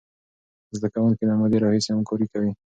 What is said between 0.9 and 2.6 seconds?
کوونکي له مودې راهیسې همکاري کوي.